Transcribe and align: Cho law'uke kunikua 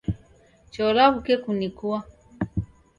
Cho 0.71 0.85
law'uke 0.97 1.33
kunikua 1.43 1.97